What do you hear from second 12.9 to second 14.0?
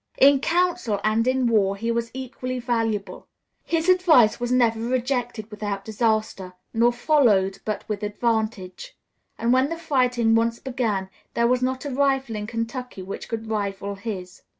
which could rival